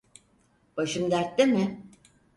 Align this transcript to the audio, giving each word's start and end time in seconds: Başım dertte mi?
Başım 0.77 1.11
dertte 1.11 1.45
mi? 1.45 1.83